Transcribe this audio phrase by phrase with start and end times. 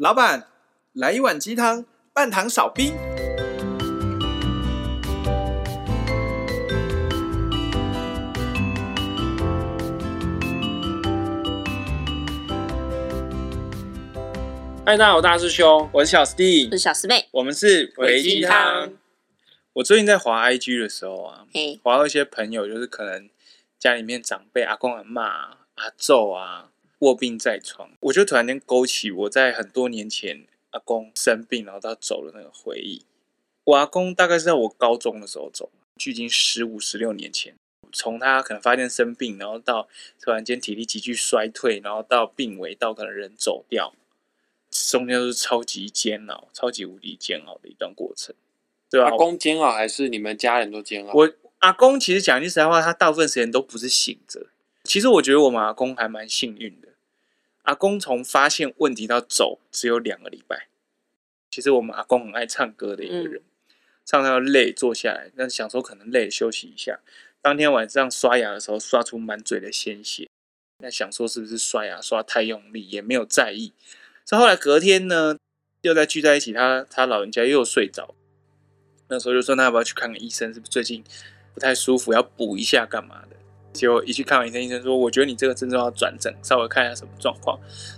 [0.00, 0.46] 老板，
[0.92, 2.96] 来一碗鸡汤，半糖少冰。
[14.86, 18.92] 嗨，大家好，我大师兄，我是小师弟，我是小师妹，我们是微鸡汤。
[19.72, 21.44] 我最近在滑 IG 的时候啊，
[21.82, 23.28] 滑到一些朋友，就是可能
[23.80, 25.24] 家里面长辈阿公阿妈、
[25.74, 26.70] 阿祖啊。
[27.00, 33.04] 卧病在床，我就突然间勾起我在很多年前阿公生病，然后他走的那个回忆。
[33.64, 37.54] 我阿公大概是在我高中的时候走，距今十五、十六年前。
[37.90, 39.88] 从他可能发现生病，然后到
[40.20, 43.94] 突然间体力急剧衰退，然后到病危，到可能人走掉，
[44.70, 48.34] 中间都是超级煎熬、超级无敌煎熬的一段过程，
[48.90, 49.08] 对吧？
[49.08, 51.14] 阿公煎熬还是你们家人都煎熬？
[51.14, 54.48] 我阿公其实讲句实在话，他大部分时间都不是醒着。
[54.84, 56.87] 其实我觉得我们阿公还蛮幸运的。
[57.68, 60.68] 阿公从发现问题到走只有两个礼拜。
[61.50, 63.42] 其实我们阿公很爱唱歌的一个人，
[64.06, 67.00] 唱到累坐下来，但想说可能累休息一下。
[67.42, 70.30] 当天晚上刷牙的时候，刷出满嘴的鲜血，
[70.78, 73.74] 那想说是不是刷牙刷太用力，也没有在意。
[74.24, 75.36] 所以后来隔天呢，
[75.82, 78.14] 又再聚在一起，他他老人家又睡着。
[79.08, 80.54] 那时候就说，那要不要去看看医生？
[80.54, 81.04] 是不是最近
[81.52, 83.36] 不太舒服，要补一下干嘛的？
[83.78, 87.56] 结果一去看完医生，医生说：“我觉得你这个症状要转诊，稍微看一下什么状况。”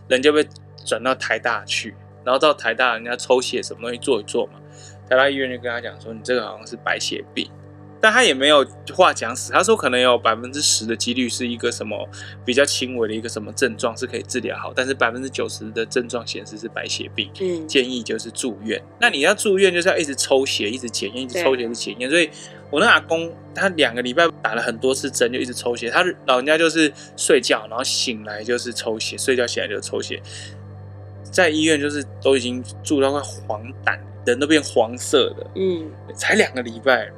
[0.08, 0.46] 人就被
[0.84, 4.60] 转到台大去，然后到台大人家抽血什么东西做一做嘛。
[5.08, 7.50] 台大医院就跟他讲说：“你这个好像是白血病。”
[8.00, 12.08] 但他也没有话讲死，他说可能有百分之十的几率是一个什么
[12.44, 17.30] 比较轻微的一个什么症状是可以治疗好，但是百分之九十的症状显示是白血病。
[17.40, 18.82] 嗯，建议就是住院。
[18.98, 22.08] 那你要住院就是要一直抽血，一直检验，一直抽血，一直检验。
[22.08, 22.30] 所以
[22.70, 25.90] 我那阿公他两个礼拜打了很多次针，就一直抽血。
[25.90, 30.22] 他老人家就是睡觉，然后醒来就是抽血，睡觉醒来就抽血。
[31.30, 35.46] 在医院就是都已经住到快黄疸，人都变黄色的。
[35.54, 37.10] 嗯，才两个礼拜。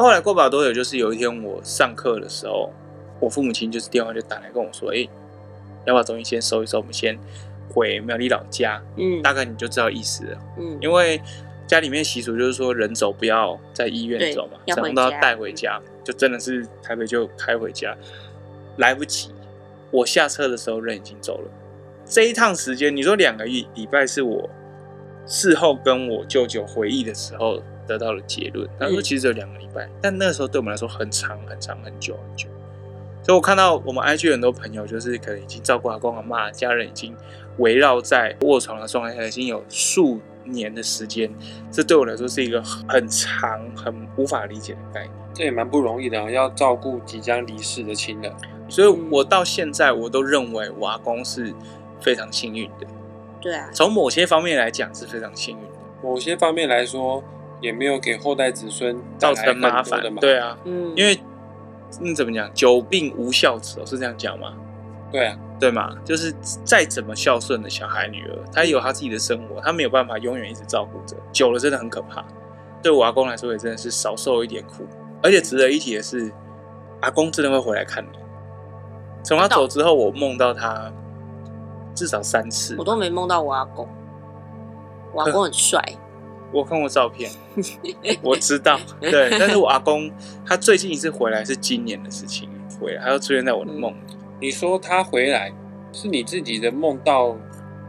[0.00, 2.72] 后来过不了多久，就是有一天我上课的时候，
[3.20, 5.10] 我父母亲就是电话就打来跟我说：“哎、欸，
[5.84, 7.18] 要把东西先收一收，我们先
[7.68, 10.38] 回苗栗老家。”嗯，大概你就知道意思了。
[10.58, 11.20] 嗯，因为
[11.66, 17.94] 家里面习俗就是说，人走不要在医院走嘛，什么都要带回家，就真的是台北就开回家，
[18.78, 19.30] 来不及。
[19.90, 21.50] 我下车的时候人已经走了。
[22.06, 24.48] 这一趟时间，你说两个月礼拜是我
[25.26, 27.62] 事后跟我舅舅回忆的时候。
[27.90, 32.48] 得到了结论，他说其实只有两个礼拜，嗯，但那个时候对我们来说很长很长很久很久。
[33.22, 37.14] 所以我看到我们 IG 很多朋友，就是可能已经照顾阿公阿妈，家人已经
[37.58, 41.30] 围绕在卧床的状态下，已经有数年的时间。
[41.70, 45.12] 这对我来说是一个很长、很无法理解的概念。
[45.34, 48.32] 这也蛮不容易的，要照顾即将离世的亲人。
[48.68, 51.52] 所以我到现在我都认为我阿公是
[52.00, 52.86] 非常幸运的。
[53.40, 55.78] 对啊，从某些方面来讲是非常幸运的。
[56.02, 57.22] 某些方面来说。
[57.60, 61.18] 也没有给后代子孙造成麻烦，对啊，嗯，因为
[62.00, 64.54] 你怎么讲，久病无孝子，是这样讲吗？
[65.12, 66.32] 对啊，对嘛，就是
[66.64, 72.24] 再怎么孝顺的小孩女儿，她有她自己的生活，她没有办法永远一直照顾着，久了真的很可怕。
[72.82, 74.86] 对我阿公来说，也真的是少受一点苦。
[75.22, 76.32] 而且值得一提的是，
[77.00, 78.18] 阿公真的会回来看你。
[79.22, 80.90] 从他走之后，我梦到他
[81.94, 83.86] 至少三次，我都没梦到我阿公。
[85.12, 85.82] 我阿公很帅。
[86.52, 87.30] 我看过照片，
[88.22, 90.10] 我知道， 对，但是我阿公
[90.44, 92.48] 他最近一次回来是今年的事情，
[92.80, 94.16] 回来他又出现在我的梦里。
[94.40, 95.52] 你说他回来
[95.92, 97.36] 是你自己的梦到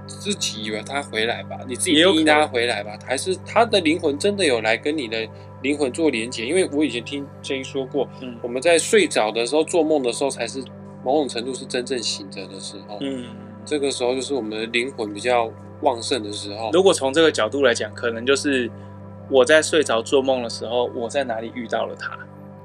[0.05, 1.57] 自己以为他回来吧？
[1.67, 2.97] 你自己定义他回来吧？
[3.05, 5.27] 还是他的灵魂真的有来跟你的
[5.61, 6.45] 灵魂做连接？
[6.45, 10.63] 因为我以前听 J 说过，嗯，我们在睡着的时候做梦的时候才是
[11.03, 13.25] 某种程度是真正醒着的时候，嗯，
[13.65, 15.51] 这个时候就是我们的灵魂比较。
[15.81, 18.69] 旺盛的时候，如果从这个角度来讲，可能就是
[19.29, 22.17] 我在睡着做梦的时候，我在哪里遇到了他？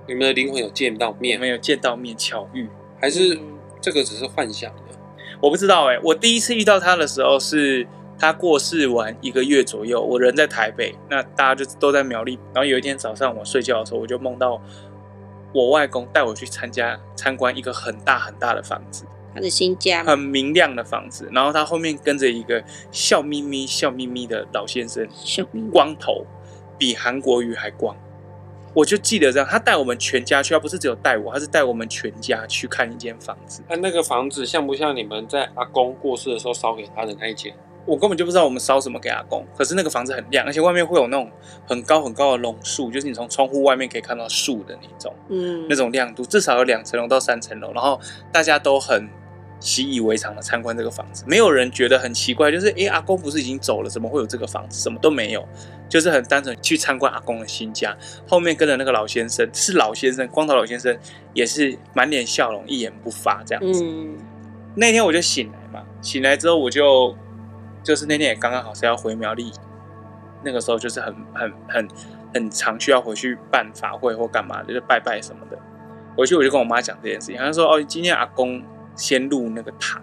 [0.08, 1.38] 你们的灵魂有见到面？
[1.38, 2.68] 没有见到面，巧遇，
[3.00, 3.38] 还是
[3.80, 4.82] 这个只是幻想的？
[5.40, 6.00] 我不知道哎、欸。
[6.02, 7.86] 我第一次遇到他的时候是
[8.18, 12.38] 他过世完一个月左右，我人在台北，那大家就都在苗栗。
[12.54, 14.60] 然后有一天早上我睡觉的时候，我就梦到
[15.52, 19.04] 我外公带我去参加参观一个很大很大的房子。
[19.36, 25.06] 他的新家，很明亮的房子，然后他后面跟着一个笑眯眯、笑眯眯的老先生，
[25.70, 26.24] 光头，
[26.78, 27.94] 比韩国瑜还光。
[28.74, 33.62] 我就记得这样，他带我们全家去，他不是只有带我，他是带我们全家去看一间房子。
[33.68, 37.54] 那那个房子像不像你们在阿公过世的时候烧给他的那一间？
[37.86, 41.30] 我根本就不知道我们烧什么给阿公，可是那个房子很亮，而且外面会有那种
[41.66, 47.98] 很高很高的榕树，就是你从窗户外面可以看到树的那种，嗯，那种亮度至少有两层楼到三层楼，然后
[48.32, 49.08] 大家都很。
[49.58, 54.80] 习以为常的参观这个房子，没有人觉得很奇怪，就是诶，阿公不是已经走了，怎么会有这个房子？
[54.82, 55.48] 什么都没有，
[55.88, 57.96] 就是很单纯去参观阿公的新家。
[58.28, 60.96] 后面跟着那个老先生，是老先生，光头老先生，
[61.32, 63.82] 也是满脸笑容，一言不发这样子。
[63.82, 64.18] 嗯，
[64.74, 67.16] 那天我就醒来嘛，醒来之后我就，
[67.82, 69.50] 就是那天也刚刚好是要回苗栗，
[70.44, 71.88] 那个时候就是很很很
[72.34, 75.58] 很常需要回去办法会或干嘛，就是拜拜什么的。
[76.16, 78.62] 回去我就跟我妈讲这件事情，她说哦，今天阿公。
[78.96, 79.98] 先入那个塔，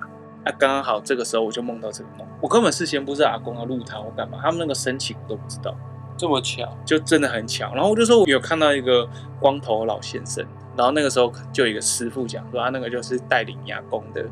[0.46, 5.76] 啊，刚刚好这个时候我就梦到这个梦，我根本事先不知道阿公要入塔或干嘛，他们那个申请我都不知道，
[6.16, 7.74] 这么巧，就真的很巧。
[7.74, 9.10] 然后我就说我有看到一个
[9.40, 10.46] 光头老先生，
[10.78, 14.24] 然后那个时候就有一个师傅讲说，他那个就是带领阿公的，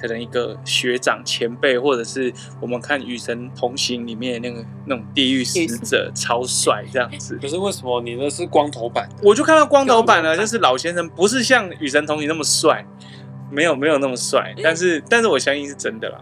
[0.00, 7.38] 可能一个学长前辈，或者是我们看《与神同行》里面那个那种地狱使者，超帅这样子。
[7.40, 9.08] 可是为什么你那是光头版？
[9.22, 12.84] 我就看到光头版了，就是老先生不是像《与神同行》那么帅。
[13.50, 16.20] 没有没有那么帅，但是但是我相信是真的啦。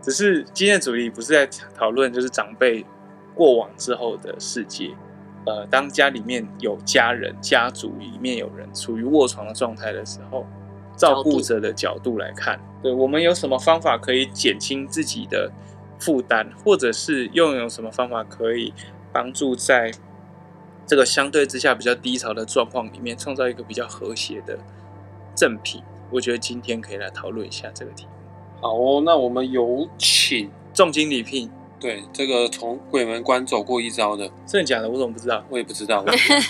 [0.00, 1.46] 只是今天的主题不是在
[1.76, 2.86] 讨论就是长辈
[3.34, 4.90] 过往之后的世界。
[5.46, 10.46] 呃，当家里面有家人、家族里面有人处于卧床的状态的时候，
[10.96, 15.50] 照顾者的角度来看，对我们有什么方法可以减轻自己的
[15.98, 18.74] 负担，或者是又有什么方法可以
[19.10, 19.90] 帮助在
[20.86, 24.58] 这个相对之下比较低潮的状况里面，创造一个比较和谐的
[25.34, 25.82] 正品。
[26.10, 28.10] 我觉得今天可以来讨论一下这个题目。
[28.60, 31.50] 好哦，那我们有请重金礼聘。
[31.80, 34.90] 对，这个从鬼门关走过一遭的，真的假的？
[34.90, 35.44] 我怎么不知道？
[35.48, 36.04] 我也不知道。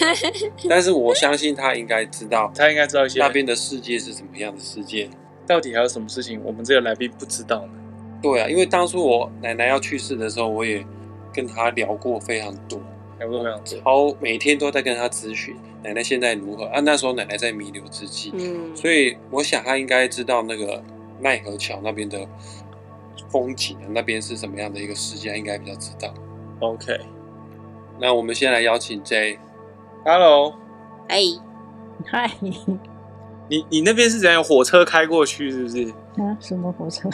[0.70, 5.10] 但是我相信他应该知道，他应该知道一些那边的世界是什么样的世界。
[5.46, 7.72] 到底还有什么事情我们这个来宾不知道呢？
[8.22, 10.82] 对啊，因为当初我奶奶要去世的时候，我也
[11.31, 12.81] 跟他聊过非常多，
[13.65, 15.56] 超每天都在跟他咨询。
[15.82, 16.81] 奶奶现在如何啊？
[16.81, 20.82] 那时候奶奶在弥留之际，嗯，所以我想她应该知道那个
[21.20, 22.26] 奈何桥那边的
[23.29, 26.12] 风景啊，那边是什么样的一个世界，应该比较知道。
[26.61, 26.99] OK，
[28.00, 30.55] 那我们先来邀请 J，Hello，
[31.06, 31.23] 哎，
[32.06, 34.43] 嗨，你你那边是怎样？
[34.43, 35.88] 火车开过去是不是？
[36.20, 37.09] 啊，什么火车？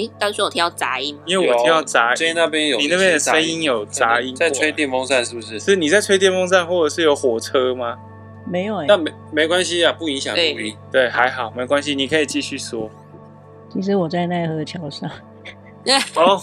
[0.00, 2.32] 诶，当时我听到杂音，因为我听到杂音。
[2.34, 5.60] 那边有，你那边的声音有杂音，在吹电风扇是不是？
[5.60, 7.98] 是你在吹电风扇，或者是有火车吗？
[8.46, 10.74] 没有哎、欸，但没没关系啊，不影响录音。
[10.90, 12.90] 对，还好，没关系，你可以继续说。
[13.72, 15.08] 其实我在奈何桥上。
[16.16, 16.40] 哦，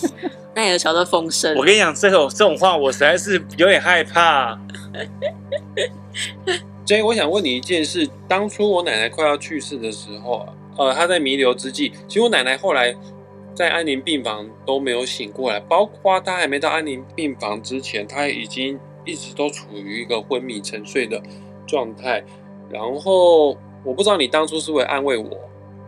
[0.55, 1.55] 奈何桥的风声。
[1.55, 4.57] 我跟你讲，这种这种话，我实在是有点害怕。
[6.85, 12.95] 所以我想问你一件事：当初我奶奶快要去世的时候啊，呃，她在弥留之际，其实我奶奶后来。
[13.57, 21.19] 在安宁病房都没有醒过来，包括他还没到安宁病房之前，他已经一直都处于一个昏迷沉睡的
[21.65, 22.23] 状态。
[22.69, 25.35] 然后我不知道你当初是为安慰我，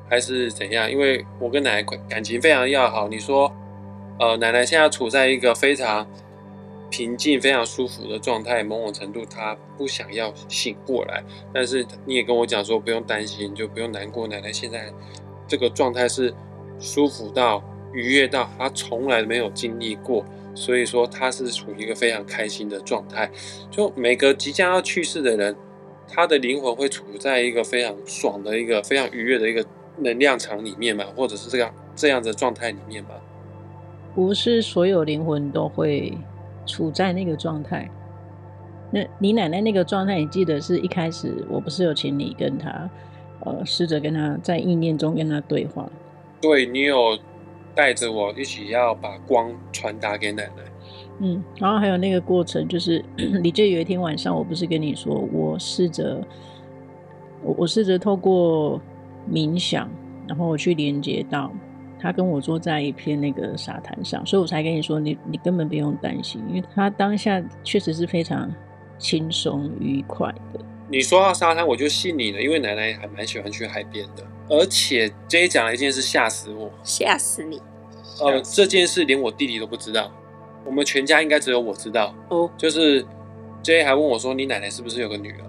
[0.10, 3.07] 还是怎样，因为我跟奶奶感情非常要好。
[3.07, 3.54] 你说，
[4.18, 6.07] 呃，奶奶现在处在一个非常
[6.89, 11.24] 平静、非常舒服的状态，某种程度她不想要醒过来。
[11.54, 14.27] 但是你也跟我讲说，不用担心，就不用难过。
[14.27, 14.92] 奶奶现在
[15.48, 16.33] 这个状态是。
[16.80, 20.24] 舒服到愉悦到他从来没有经历过，
[20.54, 23.30] 所以说他是处于一个非常开心的状态。
[23.70, 25.56] 就每个即将要去世的人，
[26.08, 29.66] 他的灵魂会处在一个非常爽的一个非常愉悦的一个
[29.98, 33.10] 能量场里面嘛，或者是这样这样的状态里面嘛？
[34.16, 36.18] 不是所有灵魂都会
[36.66, 37.90] 处在那个状态。
[38.92, 42.90] 那你奶奶那个状态，你记得是一开始我不是有请你跟他，
[43.42, 45.90] 呃，试着跟他在意念中跟他对话。
[46.42, 47.18] 对，你有
[47.76, 50.64] 带着我一起要把光传达给奶奶，
[51.19, 53.04] 嗯，然后还有那个过程，就是
[53.42, 56.22] 你记得有一天晚上，我不是跟你说，我试着，
[57.44, 58.80] 我我试着透过
[59.30, 59.90] 冥想，
[60.28, 61.52] 然后我去连接到
[62.00, 68.50] 他跟我坐在一片那个沙滩上，所以我才跟你说，你你根本不用担心，因为他当下确实是非常
[68.98, 70.60] 轻松愉快的。
[70.90, 74.24] 你说到沙滩，我就信你了，因为奶奶还蛮喜欢去海边的。
[74.50, 77.62] 而且 J 讲了一件事，吓死我，吓死你。
[78.20, 80.12] 呃，这件事连我弟弟都不知道，
[80.66, 82.14] 我们全家应该只有我知道。
[82.30, 83.06] 哦，就是
[83.64, 85.46] J 还问我说：“你奶奶是不是有个女儿？”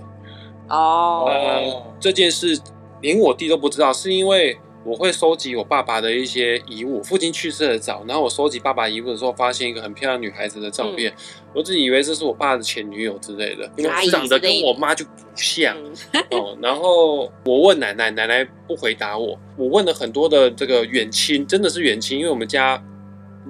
[0.69, 2.61] 哦，呃，这件事
[3.01, 4.59] 连我弟都不知道，是因为。
[4.83, 7.03] 我会收集我爸爸的一些遗物。
[7.03, 11.13] 父亲去世的早，然后我收集爸爸遗物的时候，发现一个很漂亮女孩子的照片。
[11.13, 11.17] 嗯、
[11.55, 15.77] 我自己以为这是我爸的前女友之类的，因为长得跟我妈就不像。
[16.13, 19.39] 嗯、哦，然后我问奶奶，奶奶不回答我。
[19.57, 22.83] 我问了很多的这个远亲，真的是远亲，因为我们家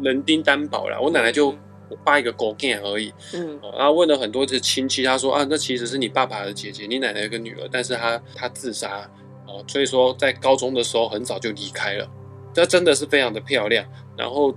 [0.03, 1.01] 人丁单薄了。
[1.01, 1.49] 我奶奶就
[1.89, 3.13] 我爸一个狗干而已。
[3.35, 9.09] 嗯，然后问了很多的亲戚，他说啊，那其实是你爸爸的姐姐，你奶奶有个女儿，但是她她自杀。
[9.51, 12.09] 哦，所以说在高中的时候很早就离开了，
[12.55, 13.85] 这真的是非常的漂亮。
[14.17, 14.55] 然后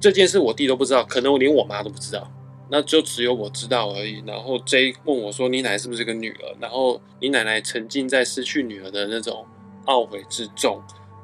[0.00, 2.28] 这件事我弟都不知道，可能我连我妈都不知道，
[2.68, 4.22] 那就只有我知道而已。
[4.26, 9.46] 然后 J 问我说：“你奶奶是不是个女儿？”然后你奶奶沉浸在失去女儿的那种
[9.86, 10.82] 懊悔之中，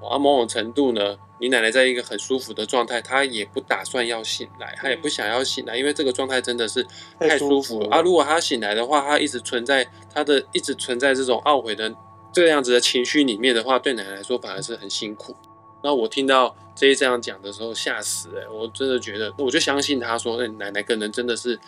[0.09, 1.19] 啊，某种程度呢。
[1.43, 6.87] 你奶奶在一个很舒服的状态，她也不打算要醒来，她也不想要醒来，因为这个状态真的是
[7.19, 8.03] 太舒服了，服了啊！
[8.03, 11.91] 如果她醒来的话，她一直存在她的一直存在这种懊悔的
[12.33, 15.35] 这样子的情绪里面的话，对奶奶来说反而是很辛苦。
[15.83, 21.59] 那我听到这些这样讲的时候，吓死了，我真的觉得，我就相信她说，那奶奶可能真的是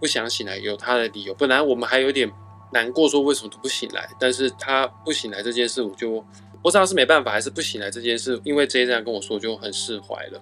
[0.00, 1.34] 不想醒来，有她的理由。
[1.34, 2.30] 本来我们还有点
[2.72, 6.24] 难过，说为什么都不醒来，但是她不醒来这件事，我就。
[6.62, 10.40] 不知道是没办法还是不醒来这件事，因为 J 这样跟我说，就很释怀了。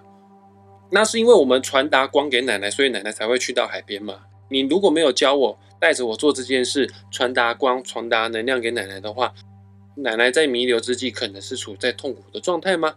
[0.91, 4.19] 那是因为我们传达光给奶奶，所以奶奶才会去到海边嘛。
[4.47, 9.33] 你如果没有教我，带着我做这件事，传达光、传达能量给奶奶的话，
[9.95, 12.95] 奶奶在弥留之际可能是处在痛苦的状态吗？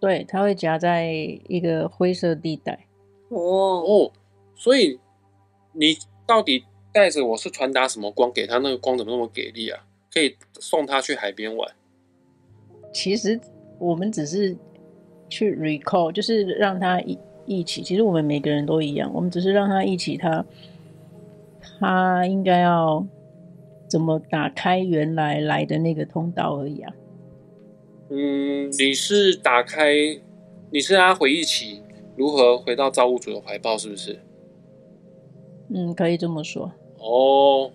[0.00, 1.10] 对，她会夹在
[1.48, 2.86] 一个灰色地带。
[3.28, 4.12] 哦哦，
[4.54, 5.00] 所以
[5.72, 5.96] 你
[6.26, 8.58] 到底带着我是传达什么光给她？
[8.58, 9.84] 那个光怎么那么给力啊？
[10.12, 11.70] 可以送他去海边玩。
[12.94, 13.38] 其实
[13.78, 14.56] 我们只是
[15.28, 17.82] 去 recall，就是让他一一起。
[17.82, 20.44] 其实我们每个人都一样，我们只是让他一起他。
[21.60, 23.06] 他他应该要
[23.88, 26.92] 怎么打开原来来的那个通道而已啊？
[28.10, 29.92] 嗯，你是打开，
[30.70, 31.82] 你是让他回忆起
[32.16, 34.18] 如何回到造物主的怀抱，是不是？
[35.74, 36.72] 嗯，可以这么说。
[36.98, 37.70] 哦。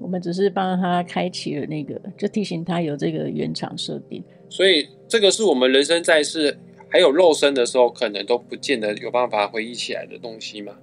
[0.00, 4.22] 我们只是帮他开启了那个，就提醒他有这个原厂设定。
[4.48, 6.56] 所以这个是我们人生在世
[6.88, 10.76] 还有肉身的时候，可能都不见得有办法回忆起来的东西嘛。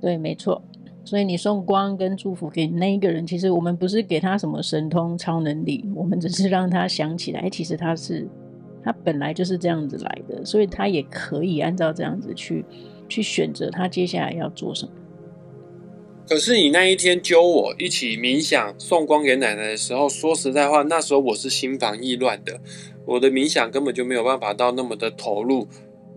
[0.00, 0.60] 对，没错。
[1.10, 8.28] 所以你送光跟祝福给那一个人，其实我们不是给他什么神通超能力，我们只是让他想起来，其实他是
[8.84, 12.64] 他本来就是这样子来的，所以他也可以按照这样子去
[13.08, 14.92] 去选择他接下来要做什么。
[16.28, 22.60] 可是你那一天揪我一起冥想送光给奶奶的时候，说实在话，那时候我是心烦意乱的，
[23.04, 25.66] 我的冥想根本就没有办法到那么的投入，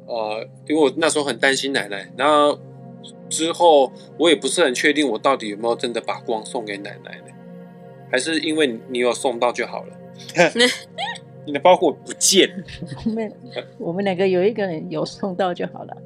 [0.05, 2.13] 呃，因为我那时候很担心奶奶。
[2.15, 2.59] 然后
[3.29, 7.33] 之后我也不是很确定我到底有没有真的把光送给奶奶呢？
[8.11, 9.97] 还是因为你有送到就好了？
[11.45, 12.63] 你的包裹不见，
[13.05, 13.33] 我们
[13.77, 15.97] 我们两个有一个人有送到就好了。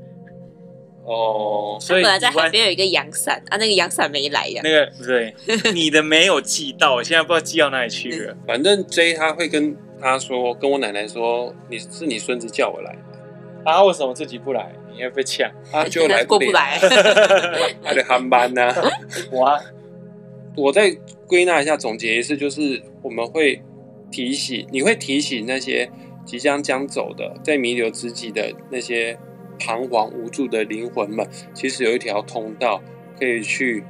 [1.04, 4.62] 哦，所以本来在海边有一个阳伞啊，那个阳伞没来呀。
[4.63, 5.34] 那个不对，
[5.74, 8.36] 你的没有寄到，我现在不知道寄到哪里去了。
[8.48, 13.72] 反正 J 他会跟他说，跟我奶奶说，你是你孙子叫我来的。
[13.72, 14.74] 啊，为什么自己不来？
[14.98, 16.77] 你要被抢 啊就来不过不来，
[17.84, 18.74] 还得航班呢？
[19.32, 19.60] 我
[20.56, 20.92] 我再
[21.27, 23.62] 归纳一下，总结一次，就是我们会
[24.12, 25.89] 提醒，你会提醒那些
[26.25, 29.18] 即将将走的，在弥留之际的那些。
[29.60, 32.80] 彷徨无助的灵魂们，其实有一条通道
[33.20, 33.84] 可以去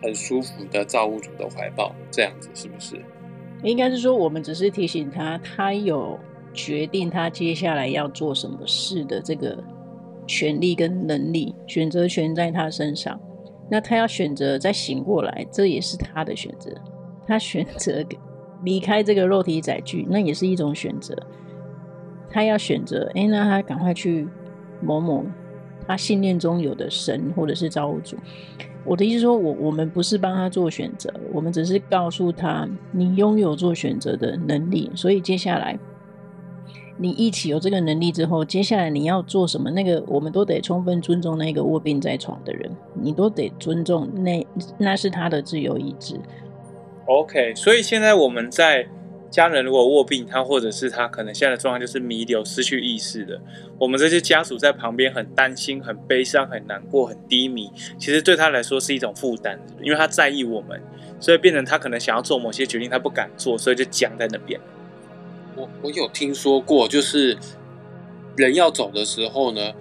[0.00, 2.94] 很舒服的造物主的怀抱，这样子是不是？
[3.64, 6.16] 应该是说，我们只是提醒他，他有
[6.54, 9.58] 决定他接下来要做什么事的这个
[10.26, 13.20] 权利跟能力，选择权在他身上。
[13.70, 16.70] 那他要选择再醒过来，这也是他的选择。
[17.26, 18.04] 他选择
[18.62, 21.16] 离开这个肉体载具，那也是一种选择。
[22.30, 24.28] 他要选择，哎，那他赶快去。
[24.82, 25.24] 某某，
[25.88, 28.14] 他信念中有的神或者是造物主，
[28.84, 34.92] 我的意思说，我我们不是帮他做选择，我们只是告诉他，你拥有做选择的能力。
[34.94, 35.78] 所以接下来，
[36.96, 44.46] 你一起有这个能力之后，接下来你要做什么，那个我们都得充分尊重那个卧病在床的人，你都得尊重那
[44.78, 46.18] 那是他的自由意志。
[47.06, 48.86] OK，所以现在我们在。
[49.28, 53.38] 家人如果卧病，他或者是他可能现在的状况就是弥留、失去意识的。
[53.76, 60.80] 我们这些家属在旁边很担心、很悲伤、很难过、很低迷，其实对他来说是一种负担，因为他在意我们，
[61.18, 64.58] 所以变成他可能想要做某些决定，他不敢做，所以就僵在那边。
[65.56, 67.36] 我我有听说过，就是
[68.36, 69.72] 人要走的时候呢，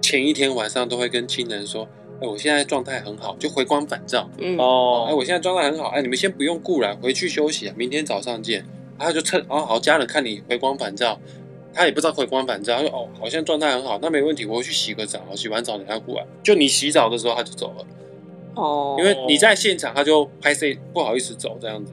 [0.00, 1.86] 前一天晚上都会跟亲人说
[2.20, 8.64] ：“哎，我现在状态很好，就回光返照。”嗯哦，哎，我现在状态很好，哎，你们先不用顾了，回去休息啊，明天早上见。
[8.98, 11.20] 他就趁哦，好，家人看你回光返照，
[11.72, 16.26] 他也不知道回光返照，他说哦，好像状态很好，那没问题，我去洗个澡，洗完澡等他过来。
[16.42, 17.86] 就你洗澡的时候他就走了，
[18.54, 21.92] 哦，因为你在现场，他就拍谢不好意思走这样子。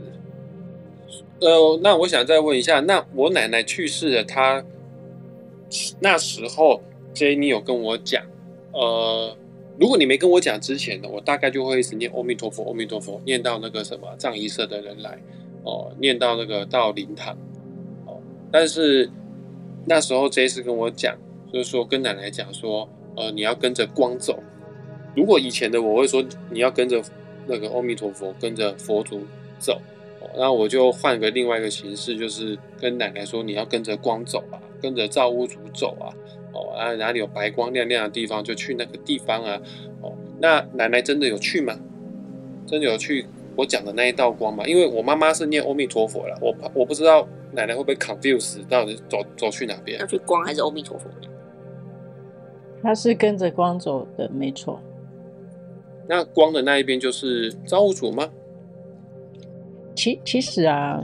[1.41, 4.63] 呃，那我想再问一下，那我奶奶去世了，她
[5.99, 6.81] 那时候
[7.13, 8.23] J 你有跟我讲，
[8.71, 9.35] 呃，
[9.77, 15.19] 如果你没跟我讲之前呢，我大概就会一直念阿弥陀佛，阿弥陀佛，念到那个什么葬仪社的人来。
[15.63, 17.37] 哦，念到那个到灵堂
[18.07, 18.17] 哦，
[18.51, 19.07] 但是
[19.85, 21.15] 那时候 J 是跟我讲，
[21.53, 24.41] 就是说跟奶奶讲说，呃，你要跟着光走。
[25.15, 26.99] 如果以前的我会说你要跟着
[27.45, 29.21] 那个阿弥陀佛，跟着佛祖
[29.59, 29.79] 走，
[30.31, 36.09] 哦，那我就换个另外一个形式，就是跟奶奶说你要跟着光走啊，跟着造物主走啊，
[36.53, 39.61] 哦，啊哪里有白光亮亮的地方就去那个地方啊，
[40.01, 41.77] 哦，那奶奶真的有去吗？
[42.67, 44.65] 真的有去我讲的那一道光吗？
[44.65, 49.99] 因为我妈妈是念阿弥陀佛了，我我不知道奶奶会不会 confuse 到底走走去哪边？
[49.99, 51.09] 要去光还是阿弥陀佛？
[52.81, 54.81] 他是跟着光走的，没错。
[56.07, 58.29] 那光的那一边就是造物主吗？
[59.95, 61.03] 其其实啊，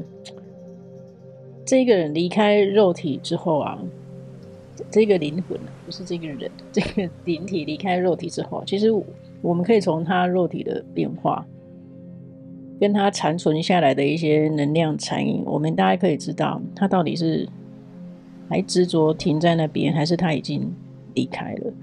[1.65, 3.77] 这个人离开肉体之后啊，
[4.89, 8.88] 这个灵魂不是这个人，这个灵体离开肉体之后，其实
[9.41, 11.46] 我们可以从他肉体的变化，
[12.79, 17.48] 跟他残存下来的一些能量残影，我们大概可以知道他到底是
[18.50, 20.74] 还执着停在那边，还是他已经
[21.13, 21.74] 离开了。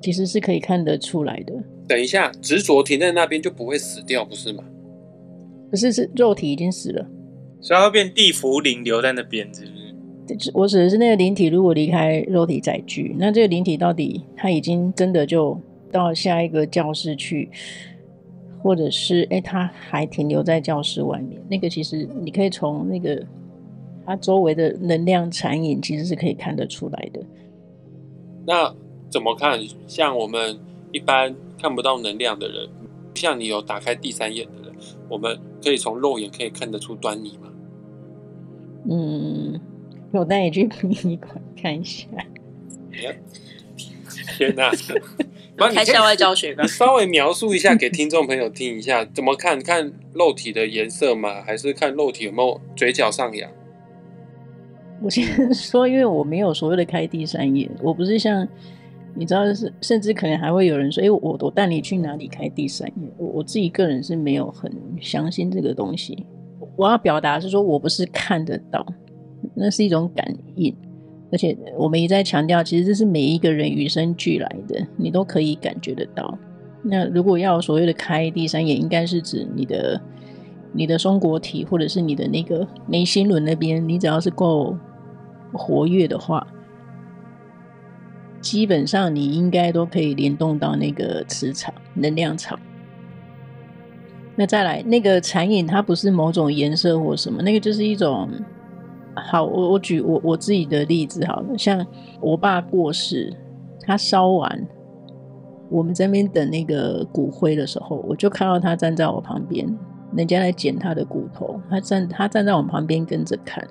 [0.00, 1.52] 其实是可以看得出来的。
[1.88, 4.62] 等一下，执着停在那边就不会死掉，不是吗？
[5.70, 7.06] 可是是肉体已经死了，
[7.60, 10.50] 所以它会变地府灵留在那边，是不是？
[10.54, 15.58] 我指的是那个灵体，如果离开肉体载具，那这个灵体到底他已经真的就
[15.90, 17.50] 到下一个教室去，
[18.62, 21.40] 或者是哎，他还停留在教室外面？
[21.48, 23.24] 那个其实你可以从那个
[24.04, 27.20] 他周围的能量残影，其实是可以看得出来的。
[28.46, 28.74] 那。
[29.10, 29.58] 怎么看？
[29.86, 30.58] 像我们
[30.92, 32.68] 一般看不到能量的人，
[33.14, 34.46] 像你有打开第三眼
[35.08, 37.52] 我们可以从肉眼可以看得出端倪吗？
[38.90, 39.60] 嗯，
[40.12, 42.06] 我带你去殡仪馆看一下。
[44.36, 44.70] 天哪！
[45.74, 46.62] 开校外教学吧。
[46.62, 51.42] 你稍微描述一下给听众朋友听一下，怎么看看肉体的颜色吗？
[51.42, 53.50] 还是看肉体有没有嘴角上扬？
[55.02, 58.46] 我先说，因为我没有所谓的开第三眼，我不是像。
[59.18, 66.24] 你知道是，甚至可能还会有人说：“哎，我我带你去哪里开第三眼？”我我自己个人是没有很相信这个东西。
[66.76, 68.86] 我要表达是说，我不是看得到，
[69.54, 70.72] 那是一种感应。
[71.32, 76.38] 而且我们一再强调，其实这是每一个人与生俱来的，你都可以感觉得到。
[76.82, 80.00] 那如果要所谓的开第三眼，应该是指你的
[80.72, 84.76] 你的松果体，或者是你的那个眉心轮那边，你只要是够
[85.52, 86.46] 活跃的话。
[88.40, 92.58] 基本上你应该都可以联动到那个磁场、能量场。
[94.36, 98.28] 那再来那个残影，它不是某种颜色或什么，那个就是一种。
[99.32, 101.84] 好，我我举我我自己的例子好了，像
[102.20, 103.36] 我爸过世，
[103.80, 104.68] 他烧完，
[105.68, 109.66] 我们在那边等那个骨灰的时候，我就看到他站在我旁边，
[110.14, 113.66] 人家来捡他的骨头，他站他站在我旁边跟着看。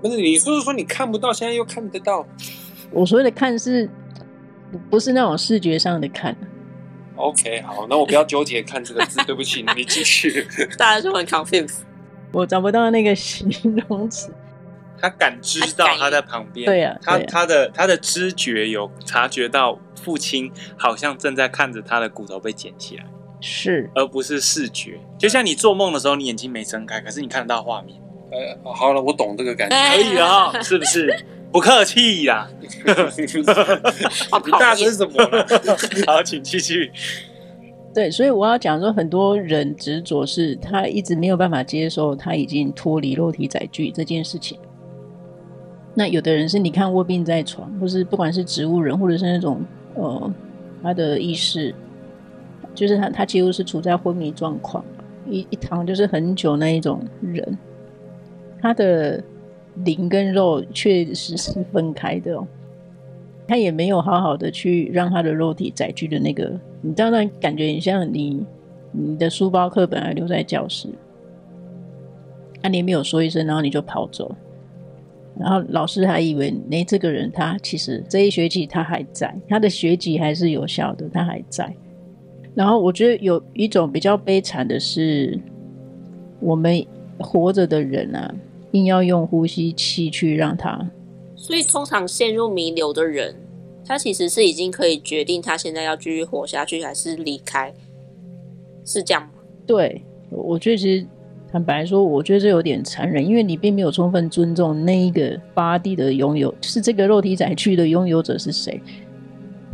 [0.00, 2.24] 不是，你不是说你看不到，现在又看得到？
[2.92, 3.88] 我所谓的看是，
[4.90, 6.36] 不是那种视觉上的看。
[7.16, 10.46] OK，好，那我不要纠结看这个字，对不起，你继续。
[10.78, 11.80] 大家就很 confused，
[12.32, 13.48] 我找不到那个形
[13.88, 14.32] 容词。
[15.02, 23.06] 他感知到他在旁边，对呀、啊，他他的他的知觉有察觉到父亲好像正在看着他的骨头被捡起来，
[23.40, 25.00] 是，而不是视觉。
[25.18, 27.98] 就像你做梦的时候，你眼睛没睁开，可是你看得到画面。
[28.30, 31.24] 呃，好了，我懂这个感觉，可以了哈，是不是？
[31.52, 32.66] 不客气呀， 你
[34.52, 35.46] 大声什么了？
[36.06, 36.92] 好，请继续。
[37.92, 44.56] 对，所以我要讲说，很多人执着是他一直没有办法接受他已经脱离肉体载具这件事情。
[45.92, 49.60] 那有的人是你看卧病在床，或是不管是植物人，或者是那种
[49.94, 50.32] 呃，
[50.84, 51.74] 他的意识，
[52.76, 54.84] 就是他他几乎是处在昏迷状况，
[55.28, 57.58] 一一躺就是很久那一种人，
[58.62, 59.20] 他的。
[59.84, 62.46] 灵跟肉确实是分开的哦，
[63.46, 66.52] 他也没有好好的去让他的肉体载具的那个，
[66.82, 68.44] 你当然感觉很像你
[68.92, 70.88] 你的书包课本还留在教室，
[72.62, 74.34] 那你没有说一声，然后你就跑走，
[75.38, 81.74] 然后老师还以为诶，这个人他其实这一学期他还在，他的学籍还是有效的，他还在。
[82.54, 85.38] 然后我觉得有一种比较悲惨的是，
[86.40, 86.84] 我们
[87.18, 88.34] 活着的人啊。
[88.72, 90.90] 硬要用呼吸器去让他，
[91.34, 93.34] 所以通常陷入弥留的人，
[93.84, 97.74] 他其实是已经可以决定他现在要继续活下去还是离开，
[98.84, 99.30] 是这样吗？
[99.66, 101.06] 对，我觉得其实
[101.50, 108.80] 坦白说，我觉得这有点残忍，因为你并没有充分尊重那一个 body 的拥有，就是这个肉体载具的拥有者是谁，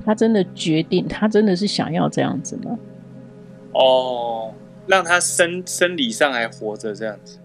[0.05, 2.79] 他真的决定，他真的是想要这样子吗？
[3.75, 4.55] 哦，
[4.87, 7.39] 让他生生理上还活着这样子。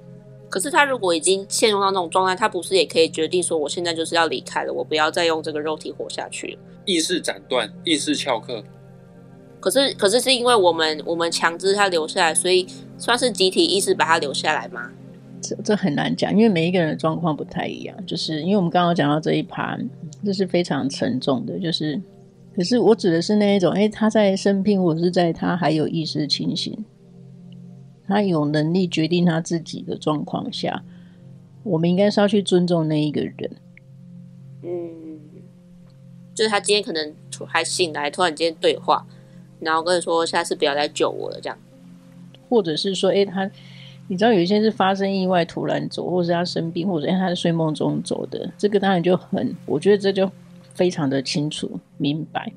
[0.52, 6.60] 可是他如果已经陷入到那种状态，他不是也可以决定说，我现在就是要离开了，我不要再用这个肉体活下去了。
[6.84, 8.62] 意识斩断，意识翘课。
[9.62, 14.92] 可是，可是是因为我们我们强制他留下来，所以算是集体意识把他留下来吗？
[15.42, 17.96] 这这很难讲，因为每一个人的状况不太一样。
[18.06, 19.90] 就是因为我们刚刚讲到这一盘，
[20.26, 21.58] 这是非常沉重的。
[21.58, 22.02] 就是，
[22.56, 26.78] 可是我指的是那一种，哎，他在生病，或者是在他还有意识清醒。
[28.12, 30.84] 他有能力决定他自己的状况下，
[31.64, 33.52] 我们应该是要去尊重那一个人。
[34.64, 35.18] 嗯，
[36.36, 39.08] 就是他今天可能突还醒来，突然间对话，
[39.62, 41.58] 然后跟你说下次不要再救我了，这样。
[42.50, 43.50] 或者是说，哎，他
[44.10, 50.30] 你知道有一些是发生意外突然走，或者是他生病，或者他在睡梦中走的，这个当然就很，我觉得这就
[50.74, 52.52] 非常的清楚明白。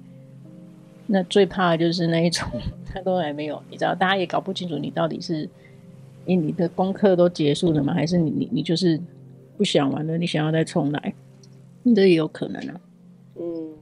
[1.07, 2.49] 那最怕的就是那一种，
[2.87, 5.47] 他都还没有，你知道，大家也搞不清楚你到底是，
[6.25, 7.93] 你你的功课都结束了吗？
[7.93, 8.99] 还是你你你就是
[9.59, 10.17] 不想玩了？
[10.17, 11.15] 你想要再重来？
[11.95, 12.81] 这也有可能啊。
[13.37, 13.75] 嗯。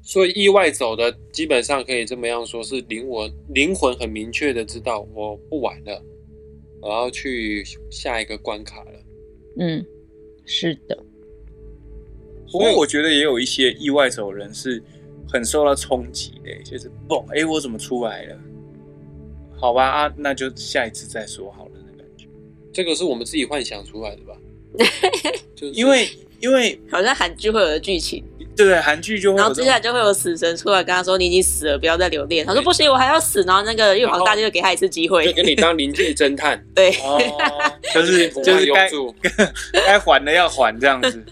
[0.00, 6.00] 所以意外走的，基本上可以这么样说，是灵魂灵魂很明确的知道我不玩了，
[6.80, 8.90] 我要去下一个关卡了。
[9.58, 9.84] 嗯，
[10.44, 10.96] 是的。
[12.52, 14.80] 不过我觉得也有一些意外走人是。
[15.28, 18.36] 很受到冲击的，就是嘣，哎、欸，我怎么出来了？
[19.58, 22.26] 好吧，啊，那就下一次再说好了的感觉。
[22.72, 24.36] 这个是我们自己幻想出来的吧？
[25.54, 26.08] 就是因为
[26.40, 28.24] 因为好像韩剧会有的剧情，
[28.56, 36.60] 对对，韩剧就会，然后接下来就会有死神出来跟他说：“你已经死了，不要再留恋。”他说：“不行，我还要死。”然后那个玉皇大帝就给他一次机会，就给你当临界侦探。
[36.74, 37.20] 对，哦、
[37.94, 38.90] 就是 就是该
[39.72, 41.24] 该还的要还这样子。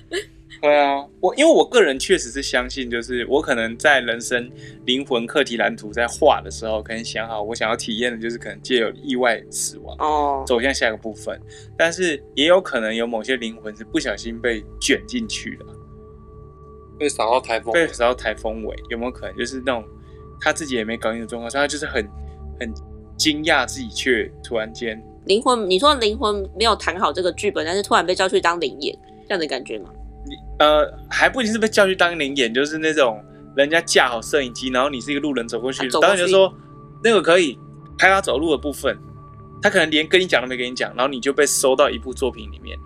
[0.63, 4.51] 对啊，我因为我个人确实是相信，就是我可能在人生
[4.85, 11.41] 灵魂课题蓝图在画的时候，可能想好我想要体验的就是可能借由意外死亡哦，走向下一个部分。
[11.79, 15.67] 但是也有可能有某些灵魂是不小心被卷进去了，
[16.99, 19.83] 被扫到台风，被扫到台风尾，有没有可能就是那种
[20.39, 22.07] 他自己也没搞清楚状况，所以他就是很
[22.61, 22.71] 很
[23.17, 28.95] 惊讶自己却突然间灵魂，你说灵魂没有谈好这个剧本，但是突然被叫去当灵演，
[29.27, 29.89] 这样的感觉吗？
[30.59, 33.23] 呃，还不一定是被叫去当临演，就是那种
[33.57, 36.53] 人家架好摄影机，然后你是一个路人走过去，当然就说
[37.03, 37.59] 那个可以
[37.99, 38.97] 拍他走路的部分，
[39.63, 42.79] 他可能连跟你讲都没跟你讲，然后你就被收到一部作品里面。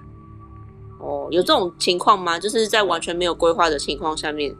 [1.00, 2.38] 哦，有这种情况吗？
[2.38, 4.54] 就是在完全没有规划的情况下面，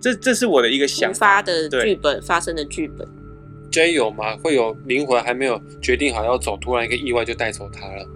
[0.00, 3.08] 这这是我的一个想法发的剧本发生的剧本。
[3.70, 4.36] 真有吗？
[4.44, 8.06] 会有灵魂还没有决定好要走，突然一个意外就带走他了。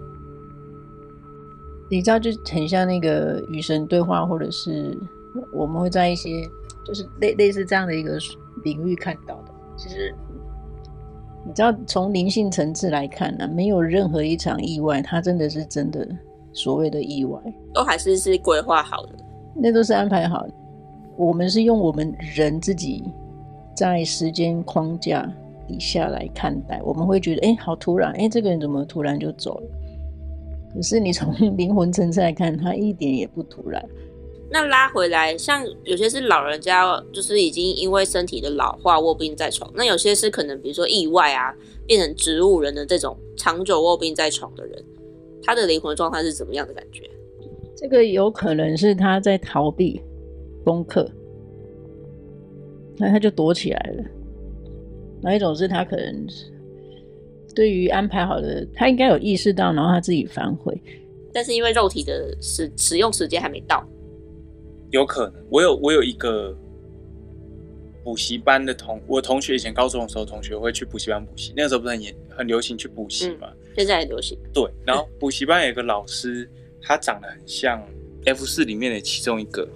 [1.89, 4.97] 你知道，就很像那个与神对话，或者是
[5.53, 6.43] 我们会在一些
[6.85, 8.17] 就是类类似这样的一个
[8.63, 9.53] 领域看到的。
[9.77, 10.13] 其实，
[11.45, 16.07] 你知道，从灵性层次来看呢、啊，没有任何一场意外，它真的是真的
[16.51, 17.39] 所谓的意外，
[17.73, 19.15] 都还是是规划好的，
[19.55, 20.53] 那都是安排好的。
[21.15, 23.03] 我们是用我们人自己
[23.75, 25.31] 在时间框架
[25.67, 29.67] 底下来看待，我们会觉得，哎，好突然，哎，这个人怎么突然就走了？
[30.77, 33.83] 可是你从灵魂层次来看，他一点也不突然。
[34.47, 41.51] 那拉回来，像有些是老人家，就是已经因为身体的老化卧病在床；那有些是可能，比如说意外啊，
[41.87, 44.85] 变成植物人的这种长久卧病在床的人，
[45.41, 47.09] 他的灵魂状态是怎么样的感觉？
[47.75, 49.99] 这个有可能是他在逃避
[50.63, 51.09] 功课，
[52.97, 54.03] 那他就躲起来了。
[55.23, 56.27] 那一种是他可能。
[57.57, 60.79] 对于安排好的，他应该有意识到，然后他自己反悔，
[61.33, 63.83] 但是因为肉体的使使用时间还没到，
[64.91, 65.43] 有可能。
[65.49, 66.55] 我有我有一个
[68.03, 73.51] 补习班的同，我同学以前高中的时候，同学会去补习班补习，那个时候不是很严很流行去补习嘛？
[73.75, 74.37] 现在很流行。
[74.53, 76.47] 对，然后补习班有一个老师，
[76.79, 77.83] 他长得很像
[78.25, 79.67] F 四里面的其中一个。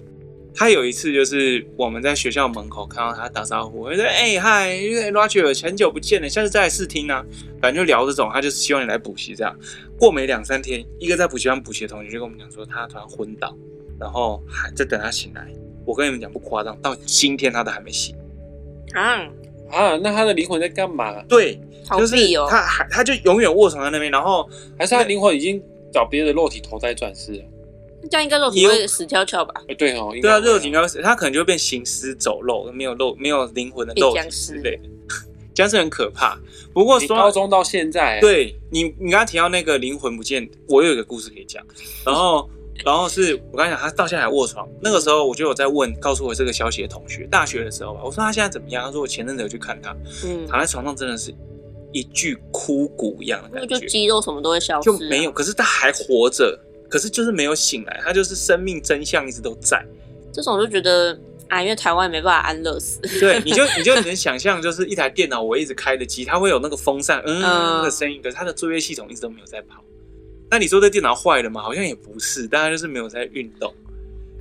[0.54, 7.24] 他有一次就是我们在学校门口看到他打招呼，我说：“哎嗨因为，Roger，很久不见了，下次再来试听啊。”
[7.60, 9.56] 反正就聊这种，他就是希望你来补习这样。
[9.98, 13.56] 过没两三天，一个在补习班补习的同学就跟我们讲说，他突然昏倒，
[13.98, 15.46] 然后还在等他醒来。
[15.84, 18.14] 我跟你们讲不夸张，到今天他都还没醒。
[18.94, 19.22] 啊
[19.70, 21.22] 啊，那他的灵魂在干嘛？
[21.28, 21.58] 对，
[21.96, 22.16] 就是
[22.48, 27.44] 他还他就永远卧床在那边，然后还是他灵魂已经找别的肉体投胎转世了。
[28.10, 29.54] 这样应该肉体会死翘翘吧？
[29.68, 34.88] 哎，对哦，对啊，肉体应该会死，他可能就会变行尸走肉，没有肉，没有灵魂的肉体之类的。
[35.54, 36.38] 僵尸很可怕。
[36.72, 41.62] 不过说高中到现在，对你，你刚刚提到那个灵魂不见，我有一个故事可以讲。
[42.06, 42.48] 然后，
[42.84, 44.66] 然后是我刚才讲，他到现在还卧床。
[44.80, 48.86] 那个时候，我就有在问，告诉我这个消息的同学，大学的时候吧，我说他现在怎么样？
[48.86, 51.34] 他说我前阵子有去看他，嗯，躺在床上真的是
[51.92, 55.30] 一具枯骨一样的感觉，就肌肉什么都会消失，就没有。
[55.30, 56.58] 可是他还活着，
[56.92, 59.82] 可是就是没有醒来，他就是生命真相一直都在。
[60.30, 63.00] 这种就觉得啊，因为台湾没办法安乐死。
[63.18, 69.82] 对，你就 你就能想象，就是一台电脑我一直开着机，它会有那个风扇嗯的声音，可是它的作业系统一直都没有在跑。
[70.50, 71.62] 那你说这电脑坏了吗？
[71.62, 73.72] 好像也不是，大概就是没有在运动。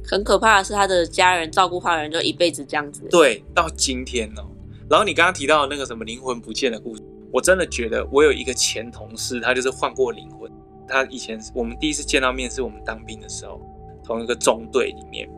[0.06, 3.02] 很可怕的是，他的家人照顾他的人就一辈子这样子。
[3.10, 4.44] 对，到今天哦。
[4.90, 10.51] 然后你刚刚提到那个什么灵魂不见的故事，我真的觉得我有一个前同事，他就是换过灵魂。
[10.92, 13.62] 他以前我们第一次见到面是我们当兵的时候，
[14.04, 15.30] 同一个中队里面。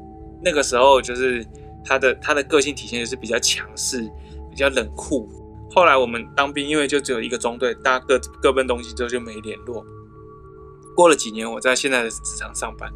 [0.42, 1.46] 那个时候就是
[1.86, 4.02] 他的他的个性体现就是比较强势，
[4.50, 5.30] 比较冷酷。
[5.72, 9.86] 后来我们当兵，因为就只有一个中队，大家各各奔东西之后就没联络。
[10.96, 12.92] 过了几年，我在现在的职场上班。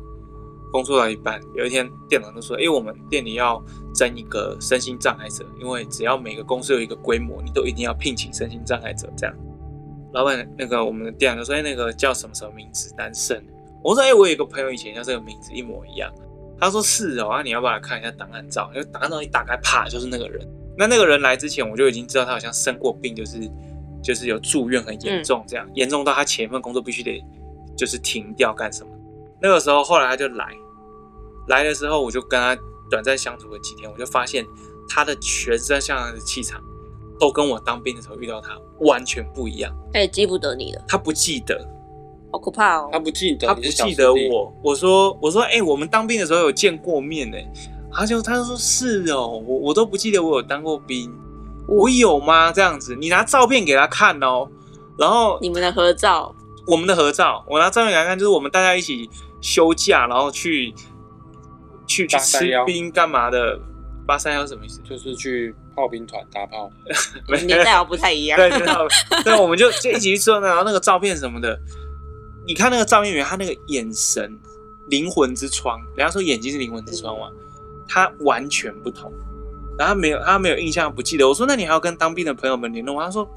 [0.69, 3.63] 工作到一半，有一天店长就说：“哎、欸，我们店里要
[3.95, 9.33] 征一个身心障碍者，因为只要每个公司有一个规模，你都一定要聘请身心障碍者。”这样，
[10.13, 12.93] 老板那个我们的店长就说：“哎、那个叫什么什么名字？
[12.97, 13.41] 男生。”
[13.83, 16.11] 我说：“哎、我有一个朋友以前叫这个名字一模一样。”
[16.59, 18.71] 他说：“是哦，啊、你要不要来看一下档案照？
[18.73, 20.47] 因为档案照一打开，啪，就是那个人。
[20.77, 23.49] 那那个人来之前，我就已经知道他好像生过病，就是
[24.01, 27.23] 就是有住院很严重，这样严、重到他前一份工作必须得
[27.77, 28.91] 就是停掉干什么。”
[29.39, 30.47] 那个时候，后来他就来，
[31.47, 32.57] 来的时候我就跟他
[32.89, 34.43] 短暂相处了几天，我就发现
[34.89, 36.59] 他的全身像他的气场
[37.19, 39.73] 都跟我当兵的时候遇到他完全不一样。
[39.93, 41.67] 他也记不得你了，他不记得，
[42.31, 42.89] 好可怕哦。
[42.91, 44.53] 他不记得，他不记得我。
[44.63, 47.37] 我说，我说，哎、欸，我们当兵的时候有见过面呢。
[47.91, 51.11] 他就他就说是哦，我我都不记得我有当过兵，
[51.67, 52.51] 我有吗？
[52.51, 54.47] 这样子，你拿照片给他看哦。
[54.97, 56.35] 然后你们的合照，
[56.67, 59.09] 我们的合照，我拿照片给他看，就是我们大家一起。
[59.39, 60.73] 休假，然后去
[61.85, 63.59] 去去吃冰干嘛的？
[64.07, 64.79] 八三幺什么意思？
[64.89, 66.71] 就是去炮兵团打炮。
[67.45, 68.39] 年代好不太一样。
[68.39, 68.59] 对对
[69.23, 71.59] 对，我们就就一起去吃，然后那个照片什么的，
[72.47, 74.39] 你看那个照片里面，他那个眼神，
[74.89, 77.29] 灵魂之窗，人家说眼睛是灵魂之窗嘛，
[77.87, 79.11] 他完全不同。
[79.77, 81.27] 然后他没有，他没有印象，不记得。
[81.27, 83.05] 我说，那你还要跟当兵的朋友们联络吗？
[83.05, 83.29] 他说。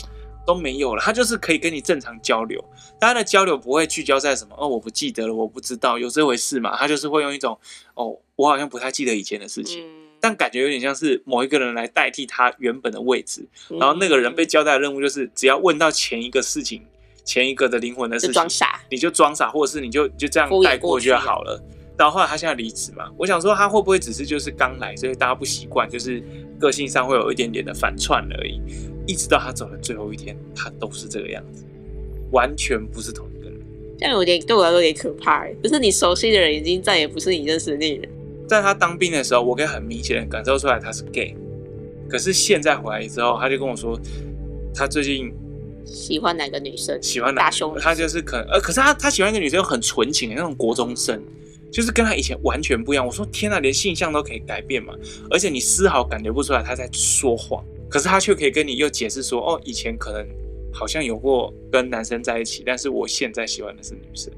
[0.46, 2.64] 都没有了，他就是可以跟你正常交流，
[2.98, 7.56] 但他的交流不会聚焦在什么哦，我不记得了，我不知道有这回事嘛，他就是会用一种
[7.94, 16.82] 哦，我好像不太记得以前的事情，嗯、但感觉有点像是某一个人来代替他原本的位置，嗯、然后那个人被交代的任务就是只要问到前一个事情，
[17.24, 21.60] 前一个的灵魂的事情，装傻，你就装傻，或者是你就就这样带过就好了。
[21.96, 26.22] 然后后来他现在离职嘛，我想说他会不会只是就是刚来，所以大家不习惯，就是
[26.58, 28.60] 个性上会有一点点的反串而已。
[29.06, 31.64] 一直到他走的最后一天，他都是这个样子，
[32.32, 33.60] 完全不是同一个人。
[33.98, 38.10] 这样有点对我来说有点可怕，就是你熟悉的人已经再也不是你认识的那个人。
[38.50, 41.36] 在他当兵的时候，我可以很明显的感受出来他是 gay，
[42.08, 43.98] 可是现在回来之后，他就跟我说，
[44.74, 45.32] 他最近
[45.84, 47.00] 喜欢哪个女生？
[47.00, 47.80] 喜欢哪个？
[47.80, 51.22] 他就是可能呃，可是他他喜欢一个女生，又很纯情的那种国中生，
[51.70, 53.06] 就是跟他以前完全不一样。
[53.06, 54.92] 我说天哪，连性向都可以改变嘛？
[55.30, 57.64] 而且你丝毫感觉不出来他在说谎。
[57.88, 60.26] 可是他却可以跟你又解释说，哦，以前可能
[60.72, 64.32] 好像有过跟男生在一起，但是我现在喜欢的是女生。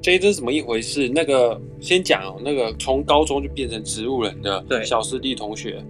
[0.00, 1.08] 这这是怎么一回事？
[1.08, 5.84] 那个先讲哦，那个从高中就变成植物人的小师弟同学，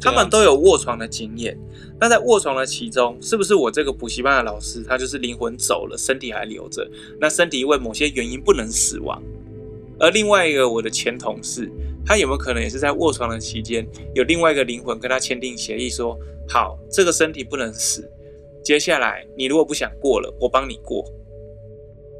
[0.00, 1.58] 他们都有卧床的经验。
[2.00, 6.88] 那在卧床的其中，是不是我这个补习班的老师，他就是灵魂走了，身体还留着？
[7.20, 9.22] 那身体因为某些原因不能死亡。
[9.98, 11.70] 而另外一个我的前同事。
[12.04, 18.10] 他有没有可能也是在卧床的期间，有另外一个灵魂跟他签订协议，说好，这个身体不能死，
[18.60, 21.04] 接下来你如果不想过了，我帮你过。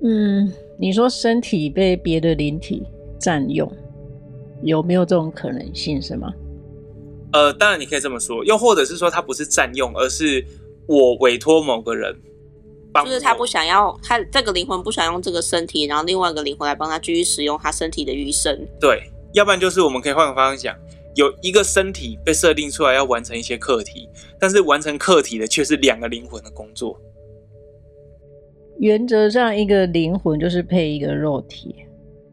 [0.05, 0.53] 嗯，
[0.83, 2.83] 你说身体被别的灵体
[3.17, 3.73] 占用，
[4.65, 6.29] 有没有这种可能性是吗？
[7.33, 10.45] 呃，当然你可以这么说，又或者是说他不是占用，而是
[10.89, 12.13] 我委托某个人
[12.93, 18.67] 帮，就是他不想要他这个灵魂不想用这个身体，然后另外一个灵魂来帮他继续使用他身体的余生。
[18.81, 19.05] 对。
[19.35, 20.77] 要不然就是我们可以换个方向讲，
[21.15, 24.09] 有一个身体被设定出来要完成一些课题，
[24.41, 27.01] 但是完成课题的却是两个灵魂的工作。
[28.79, 31.75] 原则上，一个灵魂就是配一个肉体，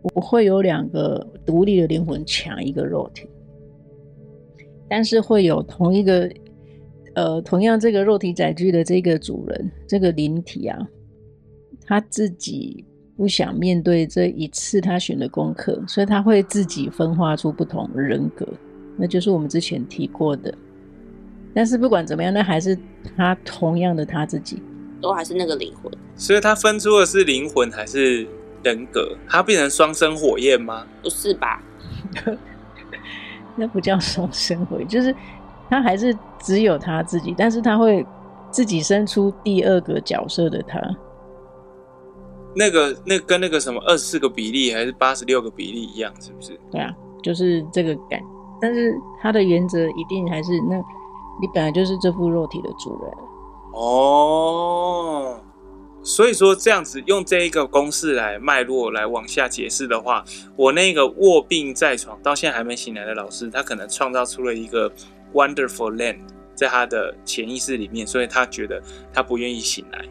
[0.02, 3.28] 不会有两个独立的灵魂抢一个肉体，
[4.88, 6.30] 但是会有同一个，
[7.16, 10.78] 呃，同样这个肉体载具的这个主人，这个灵体啊，
[11.86, 12.86] 他自己。
[13.18, 18.48] 不想面对这一次他选的功课，所以他会自己分化出不同人格，
[18.96, 20.58] 那就是我们之前提过的。
[21.54, 22.80] 但是不管怎么样，那还是
[23.18, 24.64] 他同样的他自己，
[25.02, 25.92] 都还是那个灵魂。
[26.16, 28.28] 所以他分出的是灵魂还是
[28.64, 29.16] 人格？
[29.28, 30.86] 他变成双生火焰吗？
[31.02, 31.62] 不是吧？
[33.56, 35.16] 那不叫双生火焰，就是
[35.70, 38.06] 他还是只有他自己，但是他会
[38.52, 40.80] 自己生出第二个角色的他。
[42.56, 46.60] 那个那跟那个什么二十四个比例还是八十六个比例一样，是不是？
[46.72, 48.20] 对啊，就是这个感。
[48.62, 50.76] 但是它的原则一定还是那，
[51.40, 53.14] 你本来就是这副肉体的主人。
[53.74, 55.42] 哦，
[56.04, 60.24] 所以说这样子用这一个公式来脉络来往下解释的话，
[60.56, 64.92] 我那个卧病在床到现在还没醒来的老师，他可能创造出了一个
[65.34, 66.20] wonderful land
[66.56, 68.82] 在他的潜意识里面，所以他觉得
[69.14, 70.04] 他不愿意醒来。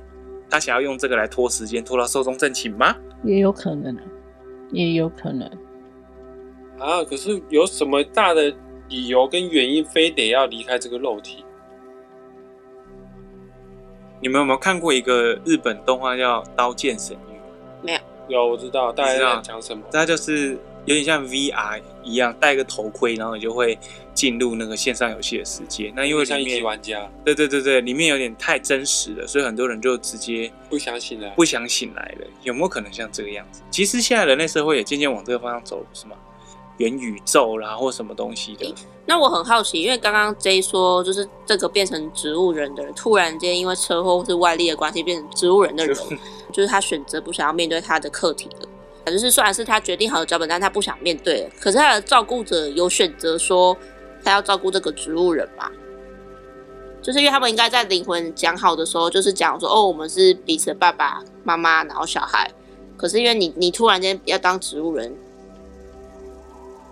[0.48, 2.96] 他想要用这个来拖时间，拖到寿终正寝吗？
[3.24, 3.94] 也有可能，
[4.70, 5.46] 也有可能。
[6.78, 8.54] 啊，可是有什么大的
[8.88, 11.44] 理由跟原因，非得要离开这个肉体？
[14.20, 17.34] 你们有没有看过一个日本动画叫《刀剑神域》？
[17.82, 18.00] 没有。
[18.28, 19.82] 有，我知道，大家在讲什么？
[19.92, 20.58] 它就是。
[20.84, 23.78] 有点像 VR 一样，戴个头盔，然后你就会
[24.14, 25.92] 进入那个线上游戏的世界。
[25.94, 32.26] 那因为像一级玩家，对对对对，里面有点太真实了，所以很多人就直接不想醒来，不想醒来了。
[32.42, 33.60] 有没有可能像这个样子？
[33.70, 36.16] 其实现在人类社会也渐渐往这个方向走，是吗？
[36.78, 38.74] 元宇宙啦，或什么东西的。
[39.06, 45.96] 那我很好奇，因为刚刚 J 说，就是这个变成植物人的人，突然间因为车祸或是外力的关系变成植物人的人，
[46.52, 48.68] 就是他选择不想要面对他的课题了。
[49.10, 51.50] 就是虽然是他决定好的脚本，但他不想面对了。
[51.58, 53.74] 可是他的照顾者有选择说
[54.22, 55.72] 他要照顾这个植物人吧？
[57.00, 62.50] 就是因为他们应该在灵魂讲好的时候，就是讲说哦，我们是彼此的爸爸妈妈，然后小孩。
[62.98, 65.16] 可是因为你你突然间要当植物人，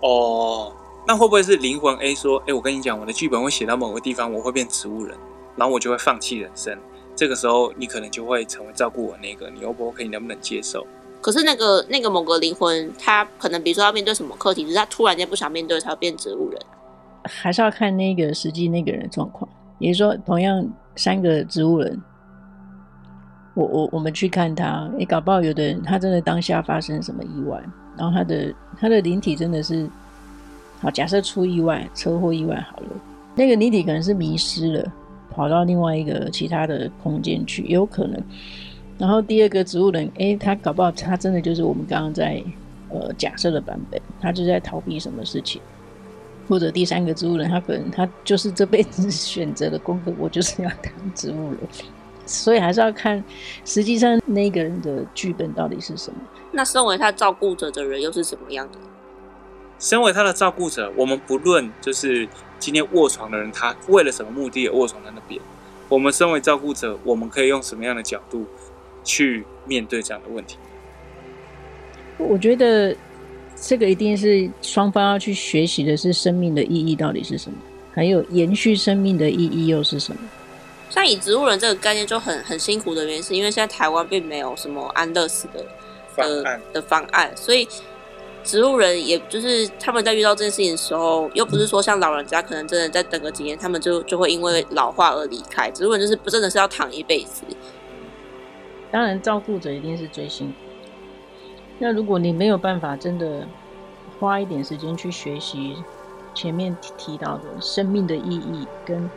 [0.01, 0.71] 哦，
[1.07, 5.17] 那会不会是灵魂 A 说，哎，我跟你讲，我的剧本会写到某个地方，我会变植物人，
[5.55, 6.77] 然后我就会放弃人生。
[7.15, 10.03] 这个时候你可能就会成为照顾我那个，你 O 不 OK？
[10.03, 10.85] 你能不能接受？
[11.19, 16.61] 可是那个那个某个灵魂，他可能比如说要面对什么课题，就是他突然间不想面对，才会变植物人。
[17.23, 19.49] 还是要看那个实际那个人的状况。
[19.79, 20.63] 也就是说，同样
[20.95, 22.01] 三个植物人，
[23.55, 27.61] 我我我们去看他，诶，搞不好有的人他真的当下发生什么意外，
[27.97, 29.89] 然后他的他的灵体真的是
[30.79, 32.87] 好，假设出意外，车祸意外好了，
[33.35, 34.91] 那个灵体可能是迷失了，
[35.31, 38.21] 跑到另外一个其他的空间去，有可能。
[38.97, 42.43] 然后第二个植物人，诶，他搞不好他真的就是我们刚刚在
[42.89, 45.61] 呃假设的版本，他就在逃避什么事情，
[46.47, 51.57] 或者第三个植物人，他可能他就是这辈子选择的功课，我就是要当植物人，
[52.27, 53.23] 所以还是要看
[53.65, 56.19] 实际上那个人的剧本到底是什么。
[56.51, 58.77] 那身为他照顾者的人又是什么样的？
[59.79, 62.27] 身为他的照顾者，我们不论就是
[62.59, 65.41] 今天卧床的人，他为了什么目的而卧床在那边，
[65.87, 68.45] 我们身为照顾者，我们可以用什么样的角度？
[69.03, 70.57] 去面对这样的问题，
[72.17, 72.93] 我觉得
[73.55, 77.57] 这个一定是双方要去学习的，是生命的意义到底是什么，
[77.93, 80.19] 还有延续生命的意义又是什么？
[80.89, 85.65] 像以植物人这个概念就很很辛苦的原因，是因为现在台湾并没有什么安乐死的
[86.15, 87.67] 方案的方案，所以
[88.43, 95.69] 植物人也就是他们在遇到这件事情的时候，又不是说像老人家可能真的再等个几年，他们就就会因为老化而离开。
[95.71, 97.43] 植物人就是不真的是要躺一辈子。
[98.89, 100.53] 当然，照顾者一定是最辛苦。
[101.79, 103.45] 那如果你没有办法真的
[104.17, 105.75] 花一点时间去学习
[106.33, 109.09] 前面提到的生命的意义跟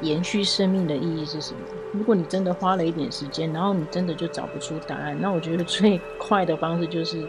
[0.00, 1.60] 延续生命的意义是什么，
[1.92, 7.22] 如果你真的花了一点时间，然后你真的就找不出答案，那我觉得最快的方式就是，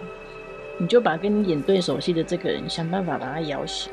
[0.77, 3.91] 你就把跟你演对手戏的这个人想办法把他摇醒。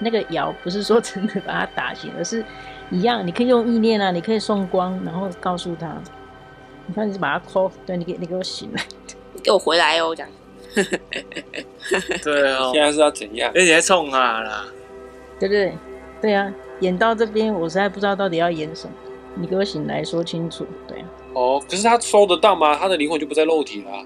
[0.00, 2.44] 那个摇不是说真的把他打醒， 而是。
[2.90, 5.94] 一样，你可以用意念啊，你可以送光，然后告诉他，
[6.86, 8.82] 你看，你是把他 call，对，你给，你给我醒来，
[9.34, 10.32] 你给我回来哦，这样。
[12.24, 13.52] 对啊、哦，现在是要怎样？
[13.54, 14.64] 而且还冲他啦，
[15.38, 15.76] 对不对？
[16.22, 18.92] 对啊，演到这边，我实在不知道到底要演什么，
[19.34, 21.06] 你给我醒来说清楚，对啊。
[21.34, 22.74] 哦，可是他收得到吗？
[22.76, 24.04] 他的灵魂就不在肉体了、啊。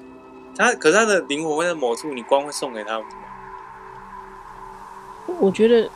[0.56, 3.06] 他，可是他的灵魂会在某处，你光会送给他吗？
[5.40, 5.88] 我觉得。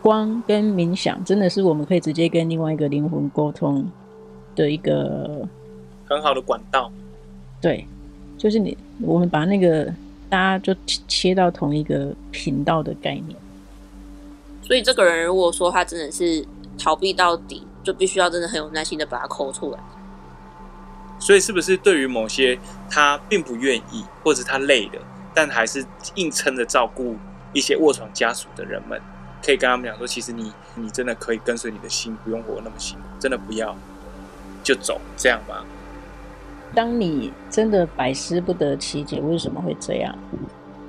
[0.00, 3.84] 光跟冥想真的是我们可以直接跟另外一个灵魂沟通
[4.54, 5.44] 的一个
[6.08, 6.88] 很好的管道。
[7.60, 7.84] 对，
[8.38, 9.92] 就是你，我们把那个
[10.30, 10.72] 大家就
[11.08, 13.36] 切到同一个频道的概念。
[14.68, 16.46] 所以这个人如果说他真的是
[16.76, 19.78] 逃避到底，就必须要真的很有耐心的把它抠出来。
[21.18, 22.58] 所以是不是对于某些
[22.90, 25.00] 他并不愿意，或者他累了，
[25.32, 25.82] 但还是
[26.16, 27.16] 硬撑着照顾
[27.54, 29.00] 一些卧床家属的人们？
[29.42, 33.74] 可以跟他们讲说，其实你你真的可以跟随你的心，不用活那么辛苦，真的不要
[34.62, 35.64] 就走，这样吗。
[36.74, 40.14] 当你真的百思不得其解为什么会这样，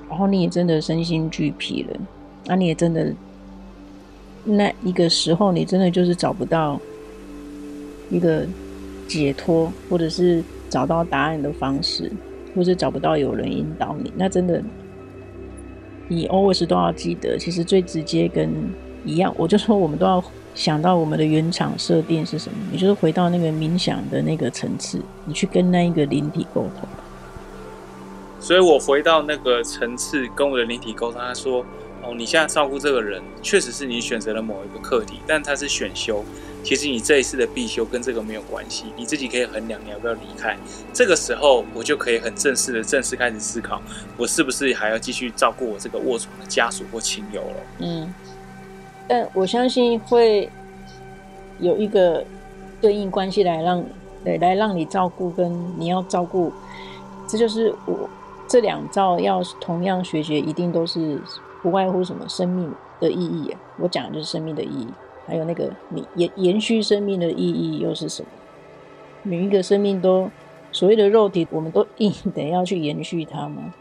[0.10, 1.98] 然后你也真的身心俱疲了，
[2.46, 3.14] 那你也真的
[4.44, 6.80] 那一个时候，你真的就是找不到
[8.10, 8.46] 一个
[9.08, 12.12] 解脱，或者是找到答案的方式，
[12.56, 14.62] 或者找不到有人引导你，那真的，
[16.08, 18.50] 你 always 都要记得，其实最直接跟
[19.06, 20.24] 一样，我就说我们都要
[20.56, 26.90] 想到我们的原厂设定是什么，也就是回到那个冥想的那个层次，你去跟那一个灵体沟通。
[28.40, 31.64] 所以我回到那个层次，跟我的灵体沟通，他说
[32.02, 36.24] ：“哦，你现在照顾这个人，确实是你选择了某一个课题，但他是选修。
[36.64, 40.58] 其实你这一次的必修跟这个没有关系，你自己可以衡量你要不要离开。
[40.94, 43.82] 这个时候，我就可以很正式的正式开始思考，
[44.18, 48.14] 我是不是还要继续照顾我这个卧床的家属或亲友了。”嗯，
[49.08, 50.50] 但我相信会
[51.60, 52.24] 有一个
[52.82, 53.84] 对应关系来让
[54.24, 56.52] 对来让你照顾跟你要照顾，
[57.28, 58.10] 这就是我。
[58.52, 61.22] 这两招要同样学习，一定都是
[61.62, 63.56] 不外乎什么生命的意义。
[63.78, 64.88] 我讲的就是生命的意义，
[65.28, 68.30] 还有那个你延延续生命的意义又是什么？
[69.24, 70.30] 每一个生命都
[70.72, 73.74] 所谓的肉体，我们都硬得要去延续它吗？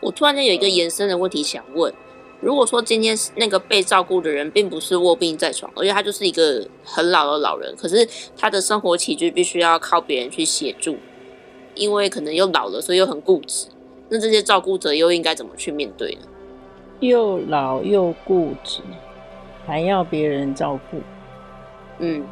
[0.00, 1.92] 我突然间有一个延伸的问题想问：
[2.40, 10.96] 如果说今天那个被照顾的人并不是卧病在床，而且他就是一个很老的老人，可是他的生活起居必须要靠别人去协助。
[11.74, 13.68] 因为可能又老了，所以又很固执。
[14.12, 16.28] 那这些照顾者又应该怎么去面对呢？
[17.00, 18.82] 又老又固执，
[19.66, 21.00] 还要别人照顾。
[21.98, 22.22] 嗯，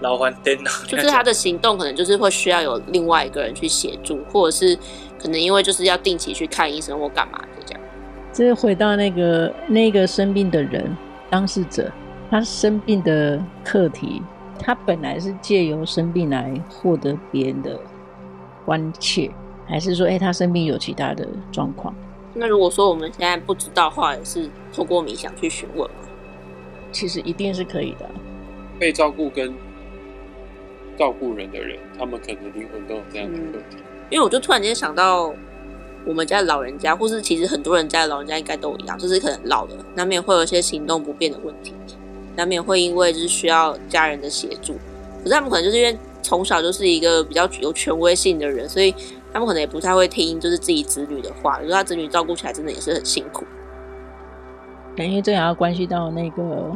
[0.00, 4.74] 老还颠倒，就是他的行动可能就是会需要有另外一个人去协助，或者是
[5.20, 7.82] 可能因为就是要定期去看医生或干嘛的这样。
[8.32, 10.96] 这是回到那个那个生病的人
[11.28, 11.92] 当事者，
[12.30, 14.22] 他生病的课题。
[14.60, 17.78] 他本来是借由生病来获得别人的
[18.64, 19.30] 关切，
[19.68, 21.94] 还是说，哎、欸，他生病有其他的状况？
[22.34, 25.96] 那如果说我们现在不知道的话，也是透过冥想去询问吗？
[26.90, 28.08] 其实一定是可以的。
[28.78, 29.52] 被照顾跟
[30.96, 33.76] 照顾人的人，他们可能灵魂都有这样的问题。
[33.76, 33.82] 嗯。
[34.10, 35.32] 因为我就突然间想到，
[36.06, 41.74] 我们家的老人家，或是其实很多人家的老人家应该都一样，就是可能老了，难免会有一些行动不便的问题。
[42.36, 44.74] 难免会因为就是需要家人的协助，
[45.22, 48.94] 可是他们可能就是因为从小就是一个比较有权威性的人，所以
[49.32, 53.44] 他们可能也不太会听就是自己子女的话，如果他子女照顾起来真的也是很辛苦。
[54.96, 56.74] 因为这也要关系到那个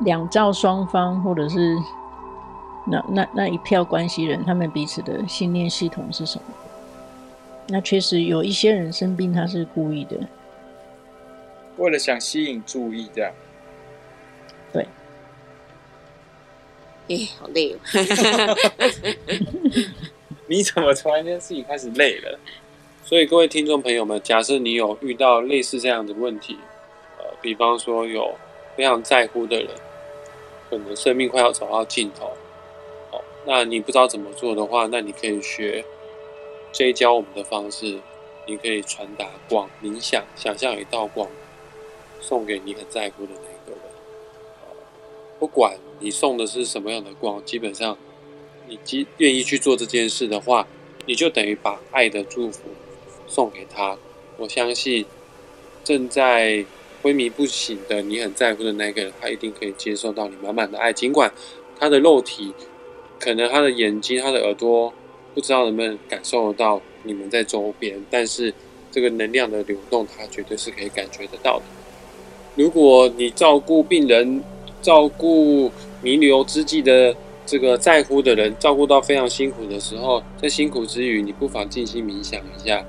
[0.00, 1.78] 两造双方，或者是
[2.86, 6.44] 那那那一票关系人，他们彼此的信念系统是什么？
[7.68, 10.18] 那确实有一些人生病，他是故意的，
[11.76, 13.30] 为了想吸引注意这样。
[14.72, 14.88] 对，
[17.08, 17.78] 哎、欸，好累哦！
[20.50, 22.36] 你怎么突然间自己开始累了？
[23.04, 26.58] 所以各位听众朋友们，假设你有遇到类似这样的问题，
[27.18, 28.34] 呃，比方说有
[28.76, 29.68] 非常在乎的人，
[30.68, 32.32] 可能生命快要走到尽头，
[33.12, 35.84] 哦，那你不知道怎么做的话，那你可以学
[36.72, 38.00] J 教我们的方式，
[38.48, 41.28] 你可以传达光，冥想，想象一道光
[42.20, 43.80] 送给你很在乎的那个人。
[45.38, 47.96] 不管你送的是什么样的光，基本上
[48.70, 50.66] 你既愿意去做这件事的话，
[51.04, 52.60] 你就等于把爱的祝福
[53.26, 53.98] 送给他。
[54.36, 55.04] 我相信
[55.82, 56.64] 正在
[57.02, 60.92] 昏迷不醒的你很在乎的那个人，他一定可以接受到你满满的爱。
[60.92, 61.32] 尽管
[61.80, 62.54] 他的肉体，
[63.18, 64.92] 可能他的眼睛、他的耳朵，
[65.34, 68.54] 不知道能不能感受得到你们在周边，但是
[68.92, 71.64] 这个能量的流动，他绝对是可以感觉得到的。
[72.54, 74.44] 如果你照顾病人，
[74.80, 77.14] 照顾弥留之际的
[77.50, 82.84] 这个在乎的人，照顾到非常辛苦的时候，在辛苦之余，你不妨静心冥想一下，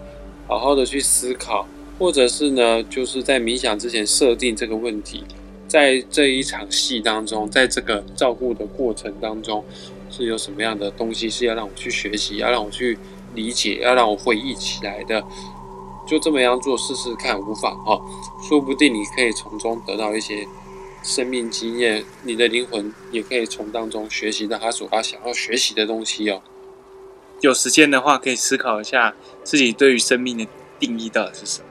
[0.47, 1.65] 好好的去思考，
[1.97, 5.23] 或者是呢，就是在冥想之前设定这个问题，
[5.67, 9.65] 在这一场戏当中，在这个照顾的过程当中，
[10.11, 12.99] 是有什么样的东西是要让我去学习，要让我去
[13.33, 15.23] 理解，要让我回忆起来的，
[16.07, 17.99] 就这么样做试试看，无妨哈，
[18.47, 20.47] 说不定你可以从中得到一些。
[21.03, 26.41] 生命经验，你的灵魂也可以从当中学习到他所发想要学习的东西哦。
[27.41, 30.47] 有时间的话，可以思考一下自己对于生命的
[30.79, 31.65] 定义到底是什么。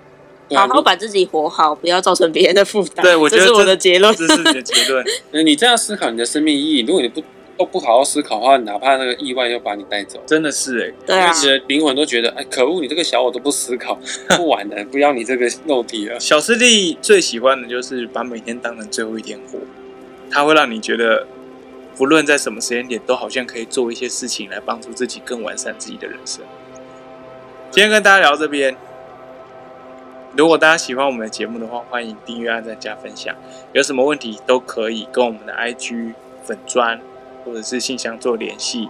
[0.57, 3.05] 好好把自己活好，不要造成别人的负担。
[3.05, 4.15] 对，我觉得这，这是我的结论。
[4.17, 5.05] 这是你的结论。
[5.31, 7.23] 那你这样思考你的生命意义，如果你不。
[7.61, 13.99] 都不好好思考的话，哪怕那个意外要把你带走，真的是哎、欸，对啊，你的灵魂都觉得哎，可恶，你这个小我都不思考，
[14.31, 16.19] 不玩了，不要你这个肉体了。
[16.19, 19.59] 小师弟最喜欢的就是把每天当成最后一天活，
[20.31, 21.27] 他会让你觉得，
[21.99, 26.43] 不论在什么时间点，都好像可以做一些事情来帮助自己更完善自己的人生。
[27.71, 28.75] 今天跟大家聊这边，
[30.35, 33.37] 如果大家喜欢我们的节目的话，欢迎订阅、按赞、加分享。
[33.75, 36.15] 有什么问题都可以跟我们的 IG
[36.47, 36.99] 粉专
[37.51, 38.89] 或者是信箱做联系。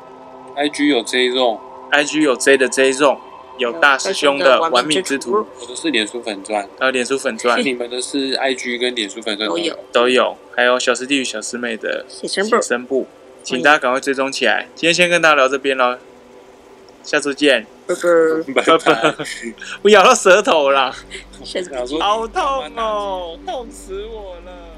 [0.54, 3.16] IG 有 J Zone，IG 有 J 的 J Zone，
[3.56, 5.46] 有大师兄的玩命之徒。
[5.58, 7.64] 我的是脸书粉钻，还有脸书粉钻。
[7.64, 10.36] 你们的是 IG 跟脸书粉钻都有，都有。
[10.54, 12.28] 还有小师弟与小师妹的写
[12.60, 13.06] 生部，
[13.42, 14.66] 请大家赶快追踪起来。
[14.74, 15.96] 今天先跟大家聊这边喽，
[17.02, 17.66] 下次见。
[17.86, 17.94] 拜
[18.54, 19.14] 拜，拜拜，
[19.82, 20.92] 我咬到舌头了，
[21.98, 22.42] 好痛
[22.76, 24.69] 哦，痛死我了。